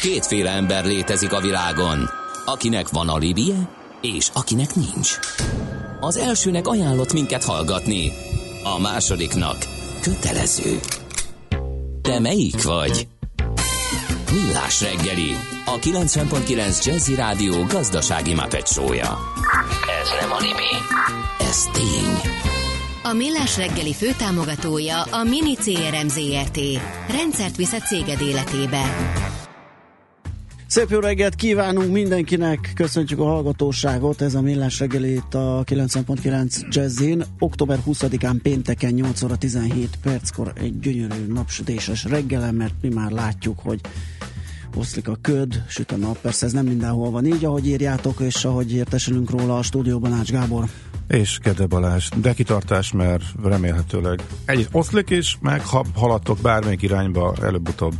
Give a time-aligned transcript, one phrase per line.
[0.00, 2.10] Kétféle ember létezik a világon,
[2.44, 3.68] akinek van alibije,
[4.00, 5.18] és akinek nincs.
[6.00, 8.12] Az elsőnek ajánlott minket hallgatni,
[8.64, 9.56] a másodiknak
[10.00, 10.80] kötelező.
[12.02, 13.08] Te melyik vagy?
[14.32, 19.18] Millás reggeli, a 90.9 Jazzy Rádió gazdasági mapetsója.
[20.02, 20.72] Ez nem animi,
[21.38, 22.32] ez tény.
[23.02, 26.58] A Millás reggeli főtámogatója a Mini CRM Zrt.
[27.08, 28.82] Rendszert visz a céged életébe.
[30.70, 37.24] Szép jó reggelt kívánunk mindenkinek, köszöntjük a hallgatóságot, ez a Millás reggeli a 90.9 Jazzin.
[37.38, 43.58] Október 20-án pénteken 8 óra 17 perckor egy gyönyörű napsütéses reggelen, mert mi már látjuk,
[43.58, 43.80] hogy
[44.76, 46.20] oszlik a köd, süt a nap.
[46.20, 50.30] Persze ez nem mindenhol van így, ahogy írjátok, és ahogy értesülünk róla a stúdióban Ács
[50.30, 50.64] Gábor.
[51.08, 57.34] És Kede Balázs, de kitartás, mert remélhetőleg egy oszlik is, meg ha haladtok bármelyik irányba,
[57.42, 57.94] előbb-utóbb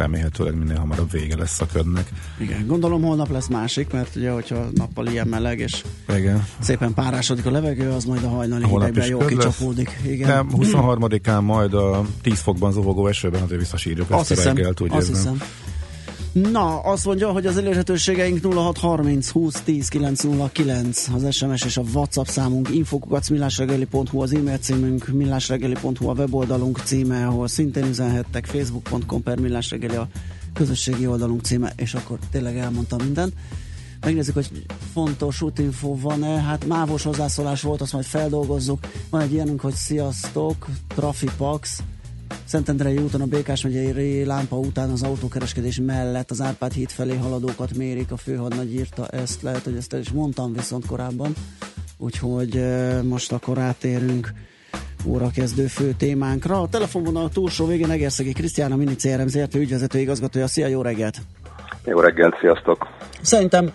[0.00, 2.08] remélhetőleg minél hamarabb vége lesz a ködnek.
[2.38, 5.84] Igen, gondolom holnap lesz másik, mert ugye, hogyha nappal ilyen meleg, és
[6.16, 6.46] Igen.
[6.58, 9.44] szépen párásodik a levegő, az majd a hajnali Holnap hidegben is jó köd lesz.
[9.46, 10.00] kicsapódik.
[10.06, 10.28] Igen.
[10.28, 14.80] De 23-án majd a 10 fokban zovogó esőben azért visszasírjuk azt ezt a hiszem, reggelt,
[14.80, 15.40] úgy azt hiszem.
[16.32, 22.26] Na, azt mondja, hogy az elérhetőségeink 0630 20 10 909, az SMS és a WhatsApp
[22.26, 29.96] számunk, infokukacmillásregeli.hu az e-mail címünk, millásregeli.hu a weboldalunk címe, ahol szintén üzenhettek, facebook.com per millásregeli
[29.96, 30.08] a
[30.54, 33.32] közösségi oldalunk címe, és akkor tényleg elmondtam mindent.
[34.00, 34.50] Megnézzük, hogy
[34.92, 36.40] fontos útinfo van-e.
[36.40, 38.78] Hát mávos hozzászólás volt, azt majd feldolgozzuk.
[39.10, 41.82] Van egy ilyenünk, hogy sziasztok, Trafipax,
[42.50, 47.76] Szentendrei úton a Békás megyei lámpa után az autókereskedés mellett az Árpád híd felé haladókat
[47.76, 51.32] mérik, a főhadnagy írta ezt, lehet, hogy ezt el is mondtam viszont korábban,
[51.98, 52.64] úgyhogy
[53.02, 54.32] most akkor átérünk
[55.06, 56.60] órakezdő fő témánkra.
[56.60, 60.46] A telefonvonal túlsó végén Egerszegi Krisztián, a Mini CRM ZRT ügyvezető igazgatója.
[60.46, 61.18] Szia, jó reggelt!
[61.84, 62.86] Jó reggelt, sziasztok!
[63.22, 63.72] Szerintem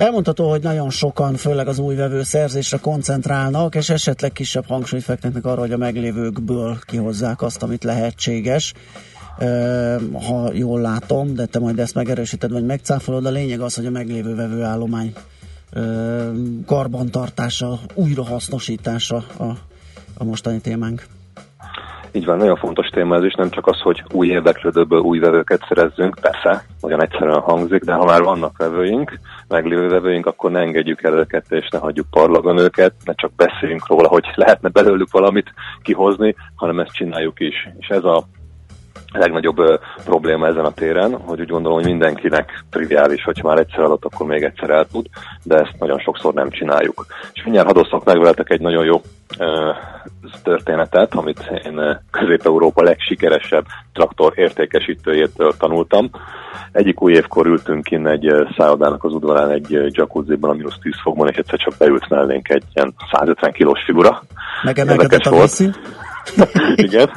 [0.00, 5.44] elmondható, hogy nagyon sokan, főleg az új vevő szerzésre koncentrálnak, és esetleg kisebb hangsúlyt fektetnek
[5.44, 8.72] arra, hogy a meglévőkből kihozzák azt, amit lehetséges.
[10.26, 13.90] Ha jól látom, de te majd ezt megerősíted, vagy megcáfolod, a lényeg az, hogy a
[13.90, 15.12] meglévő vevőállomány
[16.66, 19.44] karbantartása, újrahasznosítása a,
[20.14, 21.06] a mostani témánk.
[22.12, 25.64] Így van, nagyon fontos téma ez is, nem csak az, hogy új érdeklődőből új vevőket
[25.68, 31.02] szerezzünk, persze, nagyon egyszerűen hangzik, de ha már vannak vevőink, meglévő vevőink, akkor ne engedjük
[31.02, 35.52] el őket, és ne hagyjuk parlagon őket, ne csak beszéljünk róla, hogy lehetne belőlük valamit
[35.82, 37.68] kihozni, hanem ezt csináljuk is.
[37.78, 38.24] És ez a
[39.12, 43.80] legnagyobb ö, probléma ezen a téren, hogy úgy gondolom, hogy mindenkinek triviális, hogyha már egyszer
[43.80, 45.06] adott, akkor még egyszer el tud,
[45.42, 47.06] de ezt nagyon sokszor nem csináljuk.
[47.32, 49.00] És mindjárt hadd meg veletek egy nagyon jó
[50.42, 56.10] történetet, amit én Közép-Európa legsikeresebb traktor értékesítőjétől tanultam.
[56.72, 61.28] Egyik új évkor ültünk kinn egy szállodának az udvarán egy jacuzziban, a mínusz 10 fokban,
[61.28, 64.22] és egyszer csak beült mellénk egy ilyen 150 kilós figura.
[64.62, 65.62] Megemelkedett a volt.
[66.86, 67.10] Igen.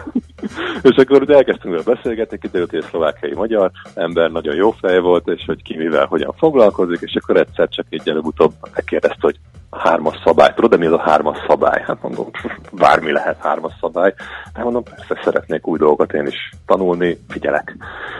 [0.82, 5.28] És akkor elkezdtünk vele beszélgetni, kiderült, hogy egy szlovákiai magyar ember, nagyon jó fej volt,
[5.28, 9.40] és hogy ki mivel, hogyan foglalkozik, és akkor egyszer csak egy előbb-utóbb megkérdezte, hogy
[9.72, 10.54] hármas szabály.
[10.54, 11.84] Tudod, de mi az a hármas szabály?
[11.86, 12.30] Hát mondom,
[12.72, 14.14] bármi lehet hármas szabály.
[14.54, 17.76] De mondom, persze szeretnék új dolgokat én is tanulni, figyelek.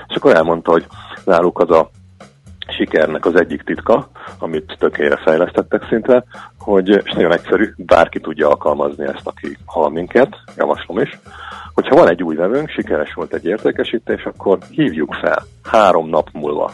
[0.08, 0.86] És akkor elmondta, hogy
[1.26, 1.90] náluk az a
[2.68, 6.24] sikernek az egyik titka, amit tökére fejlesztettek szinte,
[6.60, 11.20] hogy, és nagyon egyszerű, bárki tudja alkalmazni ezt, aki hall minket, javaslom is,
[11.74, 16.72] hogyha van egy új vevőnk, sikeres volt egy értékesítés, akkor hívjuk fel három nap múlva.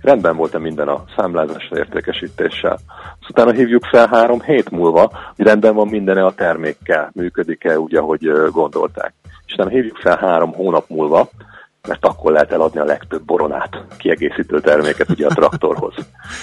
[0.00, 2.78] Rendben volt-e minden a számlázásra értékesítéssel.
[3.20, 7.94] Azt utána hívjuk fel három hét múlva, hogy rendben van minden a termékkel, működik-e úgy,
[7.94, 9.14] ahogy gondolták.
[9.46, 11.28] És utána hívjuk fel három hónap múlva,
[11.88, 15.94] mert akkor lehet eladni a legtöbb boronát, kiegészítő terméket ugye a traktorhoz.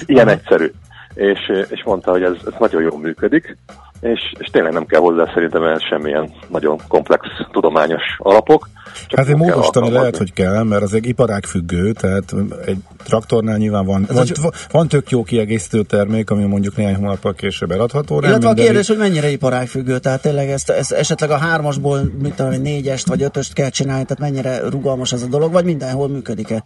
[0.05, 0.71] Ilyen egyszerű.
[1.13, 3.57] És, és mondta, hogy ez, ez nagyon jól működik,
[4.03, 8.69] és, és tényleg nem kell hozzá szerintem semmilyen nagyon komplex tudományos alapok.
[9.07, 12.33] csak Hát kell módosítani lehet, hogy kell, mert az egy iparág függő, tehát
[12.65, 14.25] egy traktornál nyilván van, van,
[14.71, 18.19] van tök jó kiegészítő termék, ami mondjuk néhány hónappal később eladható.
[18.19, 22.33] Illetve a minden- kérdés, hogy mennyire iparágfüggő, tehát tényleg ezt, ezt esetleg a hármasból, mit
[22.35, 26.07] tudom, én, négyest vagy ötöst kell csinálni, tehát mennyire rugalmas ez a dolog, vagy mindenhol
[26.07, 26.63] működik-e?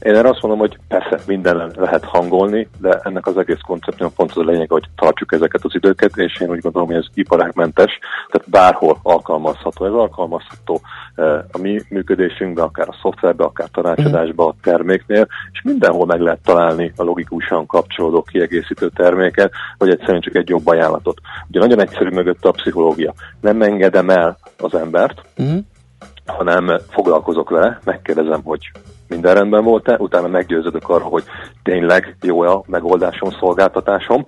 [0.00, 4.30] Én erre azt mondom, hogy persze minden lehet hangolni, de ennek az egész konceptnek pont
[4.30, 7.98] az a lényeg, hogy tartsuk ezeket az időket, és én úgy gondolom, hogy ez iparágmentes,
[8.30, 9.84] tehát bárhol alkalmazható.
[9.84, 10.80] Ez alkalmazható
[11.14, 16.42] eh, a mi működésünkben, akár a szoftverbe, akár tanácsadásba, a terméknél, és mindenhol meg lehet
[16.44, 21.20] találni a logikusan kapcsolódó kiegészítő terméket, vagy egyszerűen csak egy jobb ajánlatot.
[21.48, 23.12] Ugye nagyon egyszerű mögött a pszichológia.
[23.40, 25.58] Nem engedem el az embert, Uh-huh.
[26.26, 28.70] hanem foglalkozok vele, megkérdezem, hogy
[29.10, 31.24] minden rendben volt-e, utána meggyőződök arra, hogy
[31.62, 34.24] tényleg jó a megoldásom, szolgáltatásom,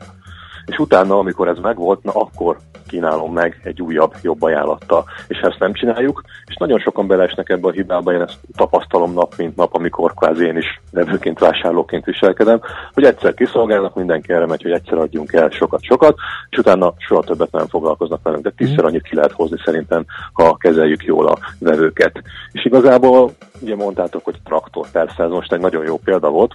[0.67, 2.57] és utána, amikor ez megvolt, na akkor
[2.87, 5.05] kínálom meg egy újabb, jobb ajánlattal.
[5.29, 9.37] És ezt nem csináljuk, és nagyon sokan belesnek ebbe a hibába, én ezt tapasztalom nap
[9.37, 12.61] mint nap, amikor kvázi én is nevőként, vásárlóként viselkedem,
[12.95, 16.17] hogy egyszer kiszolgálnak, mindenki erre megy, hogy egyszer adjunk el sokat-sokat,
[16.49, 20.57] és utána soha többet nem foglalkoznak velünk, de tízszer annyit ki lehet hozni szerintem, ha
[20.57, 22.23] kezeljük jól a vevőket.
[22.53, 23.31] És igazából
[23.61, 26.53] ugye mondtátok, hogy traktor, persze ez most egy nagyon jó példa volt,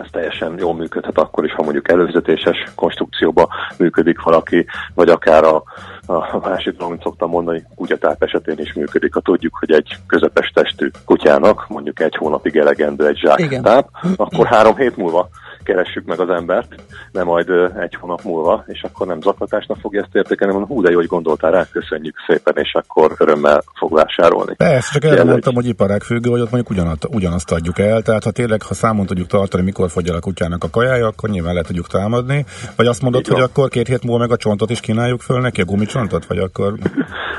[0.00, 3.48] ez teljesen jól működhet akkor is, ha mondjuk előzetéses konstrukcióba
[3.78, 5.62] működik valaki, vagy akár a,
[6.06, 9.14] a másik dolog, amit szoktam mondani, kutyatáp esetén is működik.
[9.14, 14.46] Ha tudjuk, hogy egy közepes testű kutyának mondjuk egy hónapig elegendő egy zsák táp, akkor
[14.46, 15.28] három hét múlva
[15.68, 16.74] keressük meg az embert,
[17.12, 17.48] nem majd
[17.78, 21.06] egy hónap múlva, és akkor nem zaklatásnak fogja ezt értékelni, mondom, hú, de jó, hogy
[21.06, 24.54] gondoltál rá, köszönjük szépen, és akkor örömmel fog vásárolni.
[24.54, 28.24] Persze, csak erre mondtam, hogy iparág függő, hogy ott mondjuk ugyanazt, ugyanazt adjuk el, tehát
[28.24, 31.54] ha tényleg, ha számon tudjuk tartani, mikor fogy el a kutyának a kajája, akkor nyilván
[31.54, 32.44] le tudjuk támadni,
[32.76, 35.60] vagy azt mondod, hogy akkor két hét múlva meg a csontot is kínáljuk föl neki,
[35.60, 36.74] a gumicsontot, vagy akkor...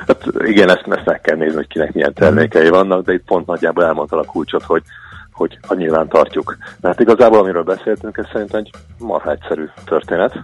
[0.07, 3.45] Hát igen, ezt, ezt meg kell nézni, hogy kinek milyen termékei vannak, de itt pont
[3.45, 4.81] nagyjából elmondta a kulcsot, hogy
[5.39, 6.57] hogy ha nyilván tartjuk.
[6.81, 10.39] Mert igazából, amiről beszéltünk, ez szerintem egy marha egyszerű történet,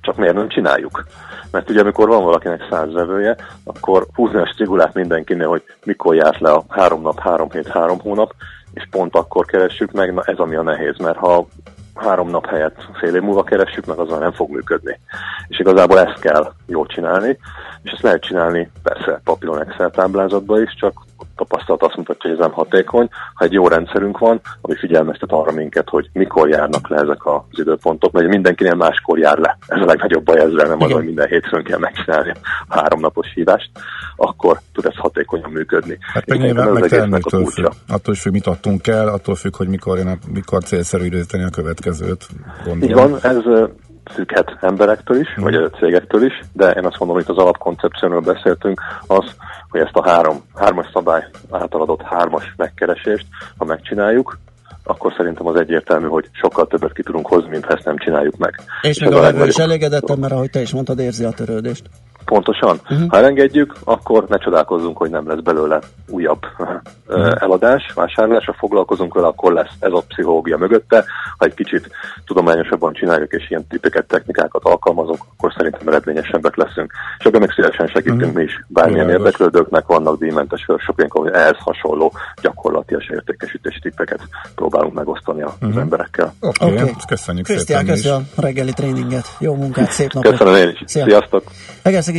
[0.00, 1.04] csak miért nem csináljuk?
[1.50, 6.40] Mert ugye amikor van valakinek száz vevője, akkor húzni a strigulát mindenkinél, hogy mikor járt
[6.40, 8.34] le a három nap, három hét, három hónap,
[8.74, 11.46] és pont akkor keressük meg, na ez ami a nehéz, mert ha
[11.94, 15.00] három nap helyett fél év múlva keressük, meg azon nem fog működni.
[15.48, 17.38] És igazából ezt kell jól csinálni,
[17.82, 20.92] és ezt lehet csinálni persze papíron Excel táblázatban is, csak
[21.36, 23.08] tapasztalat azt mutatja, hogy ez nem hatékony.
[23.34, 27.58] Ha egy jó rendszerünk van, ami figyelmeztet arra minket, hogy mikor járnak le ezek az
[27.58, 29.58] időpontok, mert mindenkinél máskor jár le.
[29.66, 32.32] Ez a legnagyobb baj ezzel, nem az, hogy minden hétfőn kell megcsinálni
[32.68, 33.70] a háromnapos hívást,
[34.16, 35.98] akkor tud ez hatékonyan működni.
[36.12, 37.66] Hát meg nyilván meg terméktől függ.
[37.88, 41.50] Attól is függ, mit adtunk el, attól függ, hogy mikor, jön, mikor célszerű időzíteni a
[41.50, 42.26] következőt.
[42.64, 42.82] Gondolom.
[42.82, 43.68] Így van, ez
[44.10, 45.42] függhet emberektől is, mm.
[45.42, 49.24] vagy a cégektől is, de én azt mondom, hogy az alapkoncepcióról beszéltünk, az,
[49.68, 53.26] hogy ezt a három, hármas szabály által adott hármas megkeresést,
[53.56, 54.38] ha megcsináljuk,
[54.84, 58.36] akkor szerintem az egyértelmű, hogy sokkal többet ki tudunk hozni, mint ha ezt nem csináljuk
[58.36, 58.60] meg.
[58.82, 61.82] És, és még a vevő is elégedettem, mert ahogy te is mondtad, érzi a törődést.
[62.30, 62.80] Pontosan.
[62.82, 63.08] Uh-huh.
[63.08, 65.78] Ha elengedjük, akkor ne csodálkozzunk, hogy nem lesz belőle
[66.08, 67.32] újabb uh-huh.
[67.40, 68.44] eladás, vásárlás.
[68.44, 71.04] Ha foglalkozunk vele, akkor lesz ez a pszichológia mögötte.
[71.38, 71.90] Ha egy kicsit
[72.26, 76.92] tudományosabban csináljuk, és ilyen tipeket, technikákat alkalmazunk, akkor szerintem eredményesebbek leszünk.
[77.18, 78.36] És ebben meg szívesen segítünk uh-huh.
[78.36, 78.64] mi is.
[78.66, 82.12] Bármilyen yeah, érdeklődőknek vannak díjmentes workshopjánk, hogy ehhez hasonló
[82.42, 84.20] gyakorlatilag értékesítési tippeket
[84.54, 85.80] próbálunk megosztani az uh-huh.
[85.80, 86.34] emberekkel.
[86.40, 86.76] Oké, okay.
[86.76, 86.94] okay.
[87.06, 87.94] köszönjük Krisztián, szépen.
[87.94, 89.26] Krisztián, a reggeli tréninget.
[89.38, 90.30] Jó munkát, szép napot.
[90.30, 90.82] Köszönöm én is.
[90.86, 91.04] Szia.
[91.04, 91.42] Sziasztok.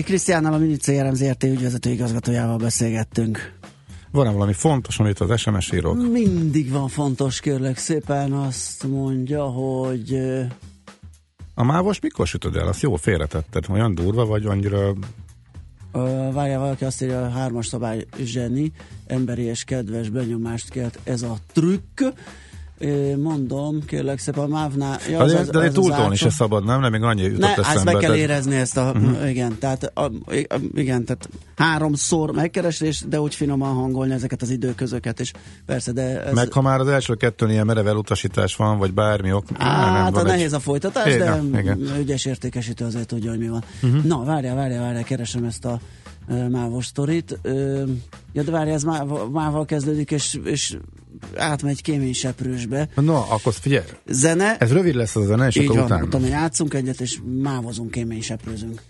[0.01, 3.57] Szegi Krisztiánnal, a Mini CRM ZRT ügyvezető igazgatójával beszélgettünk.
[4.11, 6.11] Van-e valami fontos, amit az SMS írok?
[6.11, 8.33] Mindig van fontos, kérlek szépen.
[8.33, 10.17] Azt mondja, hogy...
[11.53, 12.67] A mávos mikor sütöd el?
[12.67, 13.65] Azt jó félretetted.
[13.69, 14.93] Olyan durva vagy annyira...
[16.31, 18.71] Várjál, valaki azt írja, a hármas szabály zseni,
[19.07, 22.01] emberi és kedves benyomást kelt ez a trükk
[23.17, 24.99] mondom, kérlek szépen, a mávnál...
[25.09, 26.79] Ja, az, az, de az, túltolni se szabad, nem?
[26.79, 27.91] Nem még annyi jutott ne, eszembe.
[27.91, 28.91] meg kell érezni ezt a...
[28.95, 29.29] Uh-huh.
[29.29, 35.19] Igen, tehát, a, a, igen, tehát háromszor megkeresés, de úgy finoman hangolni ezeket az időközöket,
[35.19, 35.31] és
[35.65, 36.23] persze, de...
[36.23, 36.33] Ez...
[36.33, 39.45] Meg ha már az első kettőn ilyen merev elutasítás van, vagy bármi ok...
[39.57, 40.53] Hát, nem, nehéz egy...
[40.53, 41.79] a folytatás, igen, de igen.
[41.99, 43.63] ügyes értékesítő azért tudja, hogy mi van.
[43.81, 44.03] Uh-huh.
[44.03, 45.79] Na, várjál, várjál, várjál, keresem ezt a
[46.49, 47.39] mávos sztorit.
[48.33, 48.83] Ja, de várj, ez
[49.31, 50.77] mával kezdődik, és, és
[51.35, 52.89] átmegy kéményseprősbe.
[52.95, 53.85] Na, akkor figyelj.
[54.07, 54.57] Zene.
[54.57, 56.03] Ez rövid lesz a zene, és Így akkor van, utána.
[56.03, 58.81] utána játszunk egyet, és mávozunk, kéményseprőzünk.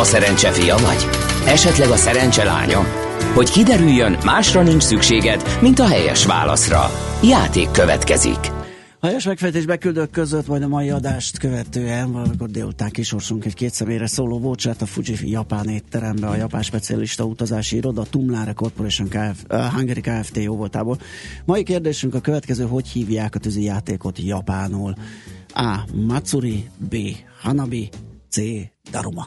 [0.00, 1.06] A szerencse fia vagy?
[1.46, 2.80] Esetleg a szerencse lánya?
[3.34, 6.90] Hogy kiderüljön, másra nincs szükséged, mint a helyes válaszra.
[7.22, 8.38] Játék következik.
[9.00, 13.72] A helyes megfejtés beküldők között majd a mai adást követően valamikor délután kisorsunk egy két
[13.72, 19.44] személyre szóló vouchert a Fuji japán étterembe, a japán specialista utazási iroda Tumlare Corporation Kf,
[19.50, 20.36] uh, Hungary Kft.
[20.36, 20.66] jó.
[21.44, 24.94] Mai kérdésünk a következő, hogy hívják a tűzi játékot japánul?
[25.52, 25.78] A.
[26.06, 26.96] Matsuri B.
[27.42, 27.88] Hanabi
[28.30, 28.40] C.
[28.90, 29.26] Daruma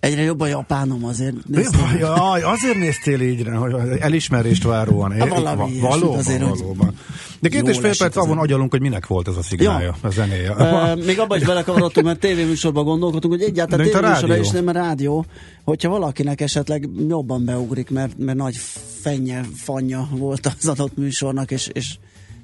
[0.00, 1.34] Egyre jobb a japánom azért.
[2.00, 5.12] Jaj, azért néztél így, hogy elismerést váróan.
[5.12, 6.94] Hát valami Va- valóban, azért, valóban.
[7.40, 10.52] De két és fél perc avon agyalunk, hogy minek volt ez a szignája, a zenéje.
[10.52, 15.24] Uh, még abban is belekavarodtunk, mert tévéműsorban gondolkodtunk, hogy egyáltalán tévéműsorra is nem a rádió,
[15.64, 18.56] hogyha valakinek esetleg jobban beugrik, mert, mert nagy
[19.00, 21.98] fennye, fanya volt az adott műsornak, és, és,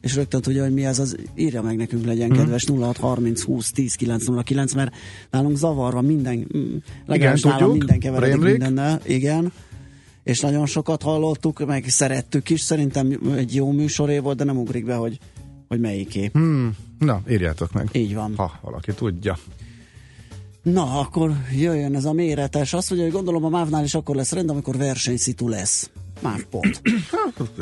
[0.04, 2.38] és rögtön tudja, hogy mi ez, az írja meg nekünk, legyen Mhm.
[2.38, 4.94] kedves 0630 20 10 909, mert
[5.30, 8.50] nálunk zavarva minden, mm, legalábbis Igen, nálam minden keveredik Rémlik.
[8.50, 9.52] mindennel, igen
[10.22, 14.84] és nagyon sokat hallottuk, meg szerettük is, szerintem egy jó műsoré volt, de nem ugrik
[14.84, 15.18] be, hogy,
[15.68, 16.30] hogy melyiké.
[16.32, 17.88] Hmm, na, írjátok meg.
[17.92, 18.32] Így van.
[18.36, 19.38] Ha valaki tudja.
[20.62, 22.72] Na, akkor jöjjön ez a méretes.
[22.72, 25.90] Azt mondja, hogy gondolom a MÁV-nál is akkor lesz rend, amikor versenyszitu lesz.
[26.24, 26.80] Már pont.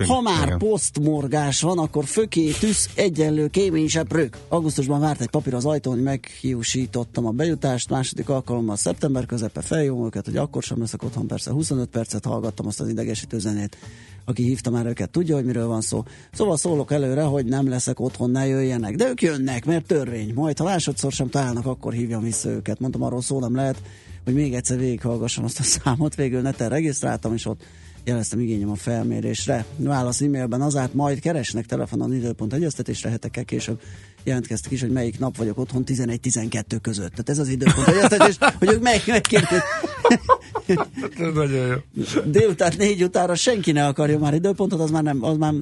[0.09, 0.59] Ha már Igen.
[0.59, 4.38] posztmorgás van, akkor föké, tűz, egyenlő, kéményseprők.
[4.49, 10.04] Augusztusban várt egy papír az ajtón, hogy meghiúsítottam a bejutást, második alkalommal szeptember közepe feljóm
[10.04, 13.76] őket, hogy akkor sem leszek otthon, persze 25 percet hallgattam azt az idegesítő zenét.
[14.25, 16.04] Aki hívta már őket, tudja, hogy miről van szó.
[16.33, 18.95] Szóval szólok előre, hogy nem leszek otthon, ne jöjjenek.
[18.95, 20.33] De ők jönnek, mert törvény.
[20.35, 22.81] Majd, ha másodszor sem találnak, akkor hívjam vissza őket.
[22.81, 23.83] Mondtam, arról szó nem lehet,
[24.25, 26.14] hogy még egyszer végighallgassam azt a számot.
[26.14, 27.62] Végül neten regisztráltam, és ott
[28.04, 29.64] jeleztem igényem a felmérésre.
[29.76, 33.80] Válasz e-mailben az át, majd keresnek telefonon időpont egyeztetésre, hetekkel később
[34.25, 37.11] jelentkeztek is, hogy melyik nap vagyok otthon 11-12 között.
[37.11, 39.23] Tehát ez az időpont egyeztetés, hogy ők meg, meg
[41.16, 41.75] Ez nagyon jó.
[42.25, 45.52] délután négy utára senki ne akarja már időpontot, az már nem, az már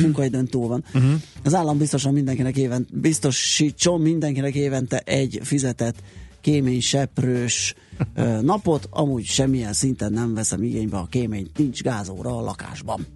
[0.00, 0.84] munkaidőn túl van.
[0.94, 1.12] Uh-huh.
[1.44, 6.02] Az állam biztosan mindenkinek éven, biztosítson mindenkinek évente egy fizetett
[6.40, 7.74] kémény seprős
[8.40, 13.06] napot, amúgy semmilyen szinten nem veszem igénybe a kéményt, nincs gázóra a lakásban.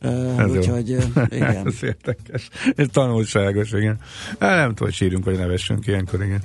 [0.00, 0.88] Ez úgyhogy
[1.30, 1.66] igen.
[1.66, 2.48] Ez érdekes.
[2.74, 3.98] Ez tanulságos, igen.
[4.38, 6.42] Nem tudom, hogy sírjunk, vagy nevessünk ilyenkor, igen.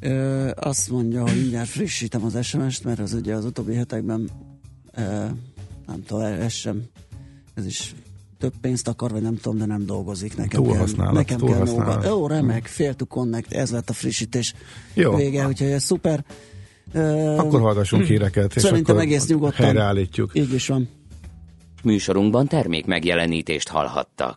[0.00, 4.30] Ö, azt mondja, hogy mindjárt frissítem az SMS-t, mert az ugye az utóbbi hetekben
[4.94, 5.02] ö,
[5.86, 6.82] nem tudom, ez sem,
[7.54, 7.94] ez is
[8.40, 10.36] több pénzt akar, vagy nem tudom, de nem dolgozik.
[10.36, 11.94] Nekem Túlhasználat, kell, nekem kell túlhasználat.
[11.94, 12.08] nóga.
[12.08, 14.54] Jó, remek, fél to connect, ez lett a frissítés
[14.94, 15.14] Jó.
[15.14, 16.24] vége, úgyhogy ez szuper.
[17.36, 19.64] Akkor hallgassunk híreket, és Szerintem akkor egész nyugodtan.
[19.64, 20.30] helyreállítjuk.
[20.34, 20.88] Így is van.
[21.82, 24.36] Műsorunkban termék megjelenítést hallhattak.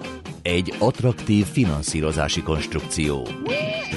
[0.41, 3.27] Egy attraktív finanszírozási konstrukció.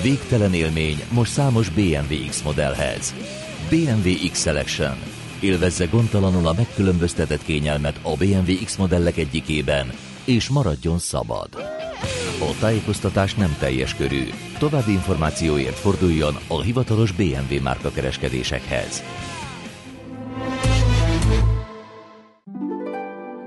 [0.02, 3.14] Végtelen élmény most számos BMW X modellhez.
[3.70, 4.96] BMW X Selection.
[5.40, 9.92] Élvezze gondtalanul a megkülönböztetett kényelmet a BMW X modellek egyikében,
[10.24, 11.48] és maradjon szabad.
[12.40, 14.22] A tájékoztatás nem teljes körű.
[14.58, 19.02] További információért forduljon a hivatalos BMW márka kereskedésekhez.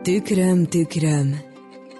[0.03, 1.46] Tükröm, tükröm.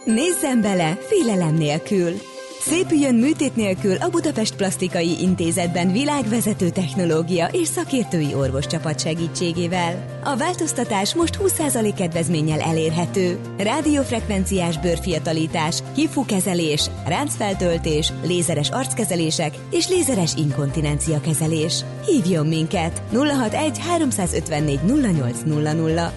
[0.07, 2.11] Nézzem bele, félelem nélkül.
[2.59, 10.19] Szépüljön műtét nélkül a Budapest Plastikai Intézetben világvezető technológia és szakértői orvoscsapat segítségével.
[10.23, 13.39] A változtatás most 20% kedvezménnyel elérhető.
[13.57, 21.85] Rádiófrekvenciás bőrfiatalítás, hifukezelés, ráncfeltöltés, lézeres arckezelések és lézeres inkontinencia kezelés.
[22.05, 26.11] Hívjon minket 061 354 0800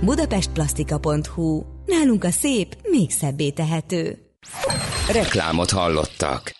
[0.00, 1.77] budapestplasztika.hu.
[1.88, 4.18] Nálunk a szép még szebbé tehető.
[5.12, 6.54] Reklámot hallottak.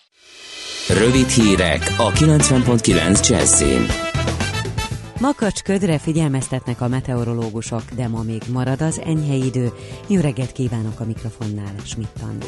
[0.89, 3.87] Rövid hírek a 90.9 Jazzin.
[5.21, 9.73] Makacs ködre figyelmeztetnek a meteorológusok, de ma még marad az enyhe idő.
[10.07, 12.47] Jó reggelt kívánok a mikrofonnál, Schmidt Andi.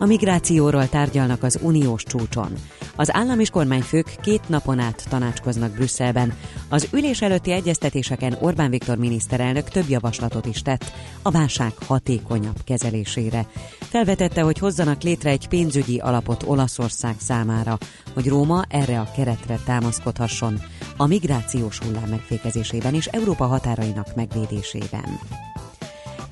[0.00, 2.52] A migrációról tárgyalnak az uniós csúcson.
[2.96, 6.32] Az állam és kormányfők két napon át tanácskoznak Brüsszelben.
[6.68, 13.46] Az ülés előtti egyeztetéseken Orbán Viktor miniszterelnök több javaslatot is tett a válság hatékonyabb kezelésére.
[13.80, 17.78] Felvetette, hogy hozzanak létre egy pénzügyi alapot Olaszország számára,
[18.14, 20.60] hogy Róma erre a keretre támaszkodhasson
[20.96, 25.18] a migrációs hullám megfékezésében és Európa határainak megvédésében.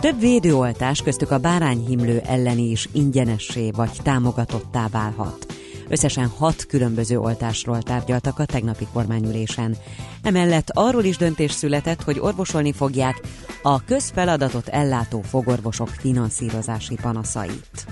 [0.01, 5.47] Több védőoltás köztük a bárányhimlő elleni is ingyenessé vagy támogatottá válhat.
[5.89, 9.77] Összesen hat különböző oltásról tárgyaltak a tegnapi kormányülésen.
[10.23, 13.21] Emellett arról is döntés született, hogy orvosolni fogják
[13.63, 17.87] a közfeladatot ellátó fogorvosok finanszírozási panaszait.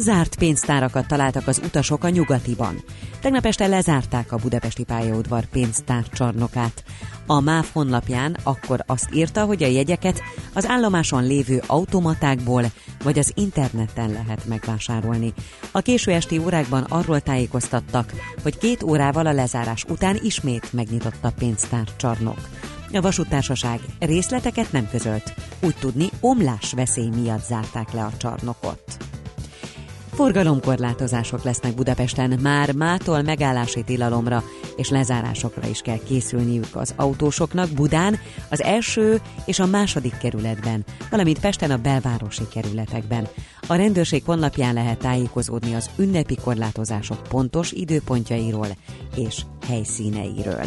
[0.00, 2.82] Zárt pénztárakat találtak az utasok a nyugatiban.
[3.20, 6.84] Tegnap este lezárták a budapesti pályaudvar pénztárcsarnokát.
[7.26, 12.64] A MÁV honlapján akkor azt írta, hogy a jegyeket az állomáson lévő automatákból
[13.04, 15.32] vagy az interneten lehet megvásárolni.
[15.70, 21.32] A késő esti órákban arról tájékoztattak, hogy két órával a lezárás után ismét megnyitott a
[21.38, 22.48] pénztárcsarnok.
[22.92, 25.34] A vasútársaság részleteket nem közölt.
[25.62, 28.96] Úgy tudni, omlás veszély miatt zárták le a csarnokot.
[30.20, 34.42] Forgalomkorlátozások lesznek Budapesten, már mától megállási tilalomra
[34.76, 38.18] és lezárásokra is kell készülniük az autósoknak Budán,
[38.50, 43.28] az első és a második kerületben, valamint Pesten a belvárosi kerületekben.
[43.66, 48.68] A rendőrség honlapján lehet tájékozódni az ünnepi korlátozások pontos időpontjairól
[49.16, 50.66] és helyszíneiről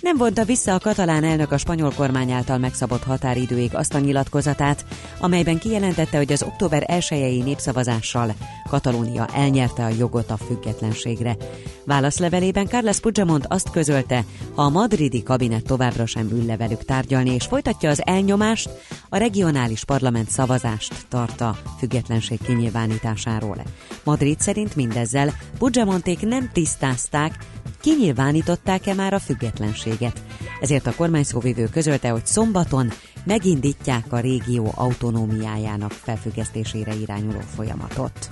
[0.00, 4.84] nem vonta vissza a katalán elnök a spanyol kormány által megszabott határidőig azt a nyilatkozatát,
[5.20, 8.34] amelyben kijelentette, hogy az október 1 népszavazással
[8.68, 11.36] Katalónia elnyerte a jogot a függetlenségre.
[11.84, 17.34] Válaszlevelében Carles Puigdemont azt közölte, ha a madridi kabinet továbbra sem ül le velük tárgyalni
[17.34, 18.70] és folytatja az elnyomást,
[19.08, 23.62] a regionális parlament szavazást tart a függetlenség kinyilvánításáról.
[24.04, 27.38] Madrid szerint mindezzel Puigdemonték nem tisztázták,
[27.80, 30.22] kinyilvánították-e már a függetlenséget.
[30.60, 32.90] Ezért a kormányszóvivő közölte, hogy szombaton
[33.24, 38.30] megindítják a régió autonómiájának felfüggesztésére irányuló folyamatot.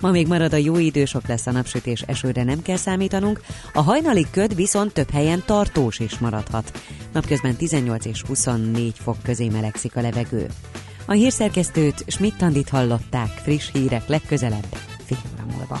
[0.00, 3.40] Ma még marad a jó idő, sok lesz a napsütés, esőre nem kell számítanunk,
[3.72, 6.82] a hajnali köd viszont több helyen tartós is maradhat.
[7.12, 10.46] Napközben 18 és 24 fok közé melegszik a levegő.
[11.06, 14.66] A hírszerkesztőt Schmidt-Tandit hallották, friss hírek legközelebb,
[15.04, 15.80] fél óra múlva.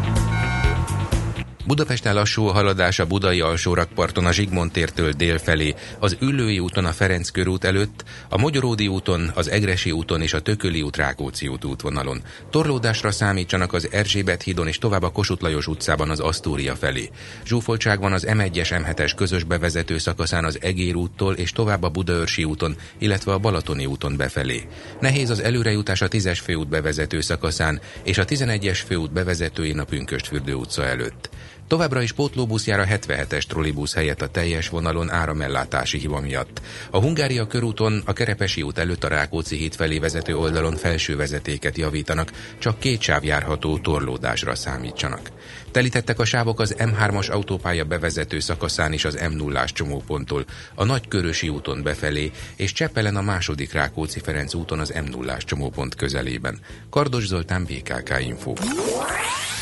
[1.71, 6.91] Budapesten lassú haladás a budai alsórakparton a Zsigmond tértől dél felé, az Üllői úton a
[6.91, 11.65] Ferenc körút előtt, a Mogyoródi úton, az Egresi úton és a Tököli út Rákóczi út
[11.65, 12.21] útvonalon.
[12.49, 17.09] Torlódásra számítsanak az Erzsébet hídon és tovább a Kossuth Lajos utcában az Asztúria felé.
[17.45, 22.43] Zsúfoltság van az M1-es M7-es közös bevezető szakaszán az Egér úttól és tovább a Budaörsi
[22.43, 24.67] úton, illetve a Balatoni úton befelé.
[24.99, 30.53] Nehéz az előrejutás a 10-es főút bevezető szakaszán és a 11-es főút bevezetőjén a Pünköstfürdő
[30.53, 31.29] utca előtt.
[31.71, 36.61] Továbbra is pótlóbusz jár a 77-es trollibusz helyett a teljes vonalon áramellátási hiba miatt.
[36.89, 41.77] A Hungária körúton a Kerepesi út előtt a Rákóczi híd felé vezető oldalon felső vezetéket
[41.77, 45.31] javítanak, csak két sáv járható torlódásra számítsanak.
[45.71, 51.83] Telítettek a sávok az M3-as autópálya bevezető szakaszán is az M0-ás csomóponttól, a Nagykörösi úton
[51.83, 56.59] befelé, és Csepelen a második Rákóczi-Ferenc úton az M0-ás csomópont közelében.
[56.89, 58.53] Kardos Zoltán, BKK Info.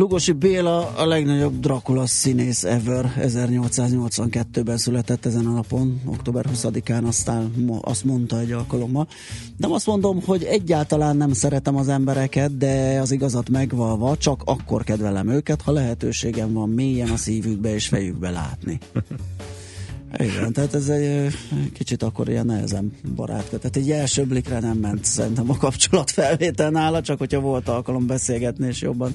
[0.00, 7.52] Lugosi Béla a legnagyobb Dracula színész ever 1882-ben született ezen a napon, október 20-án aztán
[7.80, 9.08] azt mondta egy alkalommal.
[9.56, 14.84] Nem azt mondom, hogy egyáltalán nem szeretem az embereket, de az igazat megvalva csak akkor
[14.84, 18.78] kedvelem őket, ha lehetőségem van mélyen a szívükbe és fejükbe látni.
[20.18, 21.32] Igen, tehát ez egy
[21.72, 23.44] kicsit akkor ilyen nehezen barát.
[23.44, 28.06] Tehát egy első blikre nem ment szerintem a kapcsolat felvétel nála, csak hogyha volt alkalom
[28.06, 29.14] beszélgetni és jobban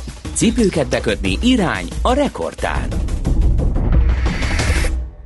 [0.33, 2.87] Cipőket bekötni irány a rekordtán.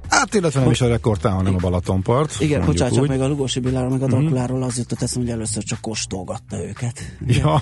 [0.09, 2.35] Hát illetve nem is a rekordtán, hanem a Balatonpart.
[2.39, 4.19] Igen, bocsánat, meg a Lugosi Billáról, meg a mhm.
[4.19, 7.01] Drakuláról az jutott eszem, hogy először csak kóstolgatta őket.
[7.27, 7.61] Ja.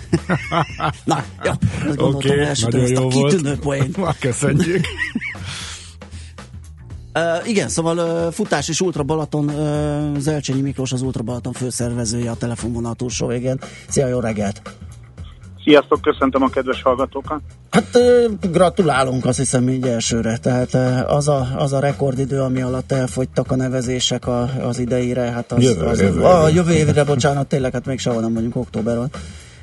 [1.04, 1.52] Na, jó.
[2.08, 3.98] Oké, okay, nagyon jó volt.
[3.98, 4.86] Már köszönjük.
[7.16, 12.32] Uh, igen, szóval uh, futás és Ultra Balaton, uh, Zelcsényi Miklós az Ultra Balaton főszervezője
[12.32, 13.60] a telefonvonal túlsó végén.
[13.88, 14.62] Szia, jó reggelt!
[15.64, 17.42] Sziasztok, köszöntöm a kedves hallgatókat!
[17.70, 18.00] Hát
[18.52, 20.74] gratulálunk azt hiszem így elsőre, tehát
[21.10, 25.64] az a, az a rekordidő, ami alatt elfogytak a nevezések a, az ideire, hát az,
[25.64, 29.10] jövő, az, jövő, a, jövő évre, bocsánat, tényleg, hát még sehol nem vagyunk októberon,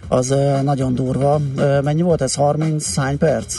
[0.08, 1.40] az nagyon durva.
[1.82, 3.58] Mennyi volt ez, 30, hány perc?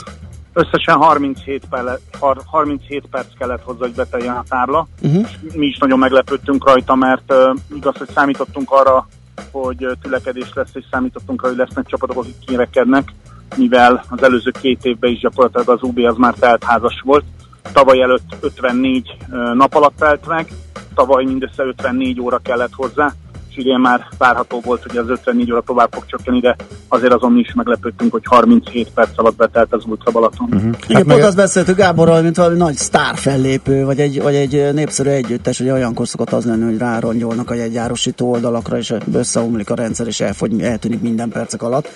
[0.52, 2.00] Összesen 37, perc,
[2.44, 4.86] 37 perc kellett hozzá, hogy beteljen a tárla.
[5.02, 5.26] Uh-huh.
[5.54, 9.06] Mi is nagyon meglepődtünk rajta, mert uh, igaz, hogy számítottunk arra
[9.50, 13.12] hogy tülekedés lesz, és számítottunk, hogy lesznek csapatok, akik kirekednek,
[13.56, 17.24] mivel az előző két évben is gyakorlatilag az UB az már teltházas volt.
[17.72, 19.16] Tavaly előtt 54
[19.54, 20.52] nap alatt telt meg,
[20.94, 23.12] tavaly mindössze 54 óra kellett hozzá,
[23.52, 26.56] és idén már várható volt, hogy az 54 óra tovább fog csökkenni, de
[26.88, 30.48] azért azon mi is meglepődtünk, hogy 37 perc alatt betelt az Ultra Balaton.
[30.52, 30.72] Uh-huh.
[30.84, 34.74] Igen, hát pont azt beszéltük Gáborral, mint valami nagy sztár fellépő, vagy egy, vagy egy
[34.74, 39.74] népszerű együttes, hogy olyankor szokott az lenni, hogy rárongyolnak a jegyárosító oldalakra, és összeomlik a
[39.74, 41.88] rendszer, és elfogy, eltűnik minden percek alatt.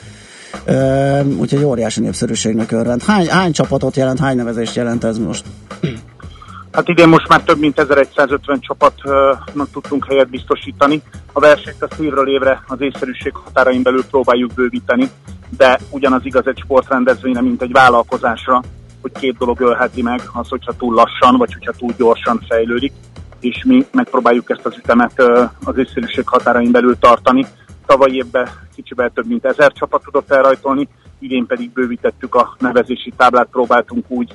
[0.67, 3.03] Uh, úgyhogy óriási népszerűségnek örvend.
[3.03, 5.45] Hány, hány csapatot jelent, hány nevezést jelent ez most?
[6.77, 11.03] Hát idén most már több mint 1150 csapatnak tudtunk helyet biztosítani.
[11.33, 15.11] A versenyt a évről évre az észszerűség határain belül próbáljuk bővíteni,
[15.57, 18.63] de ugyanaz igaz egy sportrendezvényre, mint egy vállalkozásra,
[19.03, 22.93] hogy két dolog ölheti meg, az, hogyha túl lassan, vagy hogyha túl gyorsan fejlődik,
[23.41, 25.23] és mi megpróbáljuk ezt az ütemet
[25.65, 27.47] az észszerűség határain belül tartani.
[27.87, 33.49] Tavaly évben kicsivel több mint ezer csapat tudott elrajtolni, idén pedig bővítettük a nevezési táblát,
[33.51, 34.35] próbáltunk úgy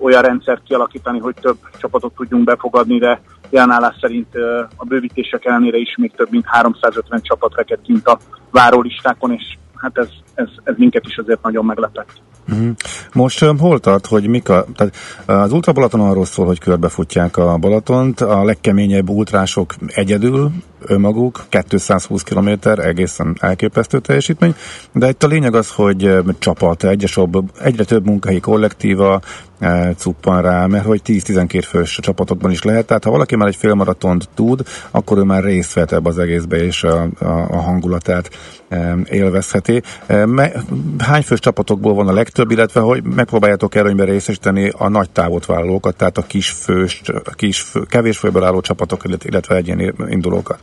[0.00, 4.34] olyan rendszert kialakítani, hogy több csapatot tudjunk befogadni, de jelenállás szerint
[4.76, 8.18] a bővítések ellenére is még több mint 350 csapat reked kint a
[8.50, 12.10] várólistákon, és hát ez, ez, ez minket is azért nagyon meglepett.
[12.54, 12.70] Mm.
[13.12, 14.64] Most um, hol tart, hogy mik a...
[14.74, 21.44] Tehát az Ultra Balaton arról szól, hogy körbefutják a Balatont, a legkeményebb ultrások egyedül önmaguk,
[21.68, 22.48] 220 km
[22.80, 24.54] egészen elképesztő teljesítmény,
[24.92, 29.20] de itt a lényeg az, hogy csapat, egyesobb, egyre több munkahelyi kollektíva
[29.96, 34.28] cuppan rá, mert hogy 10-12 fős csapatokban is lehet, tehát ha valaki már egy félmaratont
[34.34, 38.30] tud, akkor ő már részt vett ebbe az egészbe, és a, a, a hangulatát
[39.10, 39.82] élvezheti.
[40.98, 45.96] Hány fős csapatokból van a legtöbb, illetve hogy megpróbáljátok előnyben részesíteni a nagy távot vállalókat,
[45.96, 47.02] tehát a kis fős,
[47.34, 50.58] kis fő, kevés főből álló csapatok, illetve egyéni indulókat?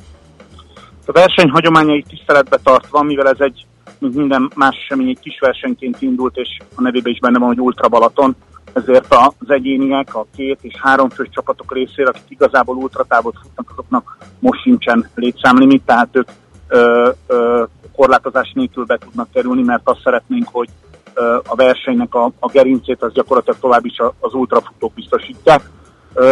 [1.06, 3.66] A verseny hagyományait tiszteletbe tartva, mivel ez egy,
[4.00, 7.60] mint minden más esemény, egy kis versenyként indult, és a nevében is benne van, hogy
[7.60, 8.36] Ultra Balaton,
[8.74, 14.18] ezért az egyéniek, a két és három fős csapatok részére, akik igazából ultratávot futnak, azoknak
[14.39, 16.28] most sincsen létszámlimit, tehát ők
[16.68, 17.63] ö, ö,
[17.96, 20.70] korlátozás nélkül be tudnak kerülni, mert azt szeretnénk, hogy
[21.13, 25.70] ö, a versenynek a, a gerincét az gyakorlatilag tovább is az ultrafutók biztosítják.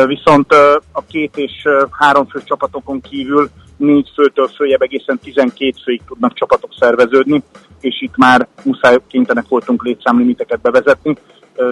[0.05, 0.51] Viszont
[0.91, 6.73] a két és három fős csapatokon kívül négy főtől följebb egészen 12 főig tudnak csapatok
[6.79, 7.43] szerveződni,
[7.79, 11.17] és itt már muszáj kénytelenek voltunk létszámlimiteket bevezetni.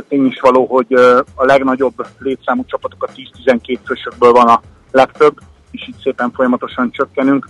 [0.08, 0.94] Tény is való, hogy
[1.36, 3.12] a legnagyobb létszámú csapatok a
[3.46, 5.38] 10-12 fősökből van a legtöbb,
[5.72, 7.50] és itt szépen folyamatosan csökkenünk.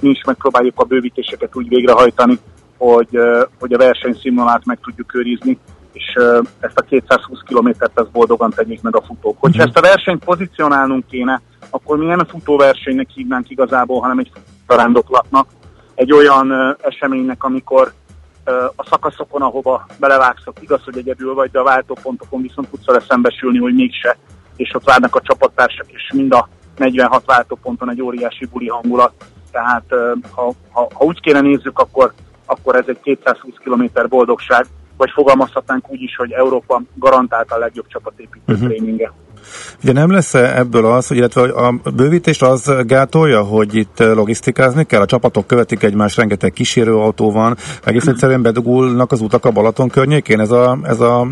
[0.00, 2.38] Mi is megpróbáljuk a bővítéseket úgy végrehajtani,
[2.78, 3.18] hogy,
[3.58, 5.58] hogy a versenyszínvonalát meg tudjuk őrizni,
[5.92, 6.14] és
[6.60, 9.36] ezt a 220 kilométert ezt boldogan tegyék meg a futók.
[9.40, 9.68] Hogyha mhm.
[9.68, 14.32] ezt a versenyt pozícionálnunk kéne, akkor mi nem a futóversenynek hívnánk igazából, hanem egy
[14.66, 15.48] futórandoklatnak,
[15.94, 17.92] egy olyan eseménynek, amikor
[18.76, 23.58] a szakaszokon, ahova belevágszok, igaz, hogy egyedül vagy, de a váltópontokon viszont tudsz vele szembesülni,
[23.58, 24.16] hogy mégse,
[24.56, 29.12] és ott várnak a csapattársak, és mind a 46 váltóponton egy óriási buli hangulat.
[29.50, 29.84] Tehát
[30.30, 32.12] ha, ha, ha úgy kéne nézzük, akkor,
[32.46, 34.66] akkor ez egy 220 km boldogság,
[34.98, 38.68] vagy fogalmazhatnánk úgy is, hogy Európa garantálta a legjobb csapatépítő uh-huh.
[38.68, 39.12] tréninge.
[39.82, 45.00] Ugye nem lesz ebből az, hogy illetve a bővítés az gátolja, hogy itt logisztikázni kell,
[45.00, 50.40] a csapatok követik egymást, rengeteg kísérőautó van, egész egyszerűen bedugulnak az utak a Balaton környékén,
[50.40, 51.26] ez a, ez a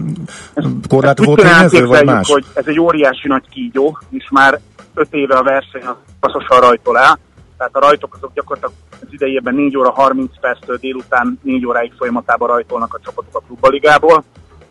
[0.88, 2.31] korlátozó tényező, vagy más?
[2.31, 4.61] hogy ez egy óriási nagy kígyó, és már
[4.94, 7.18] öt éve a verseny a passzosan rajtol el,
[7.57, 12.49] tehát a rajtok azok gyakorlatilag az idejében 4 óra 30 perctől délután 4 óráig folyamatában
[12.49, 14.25] rajtolnak a csapatok a klubbaligából,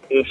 [0.07, 0.29] és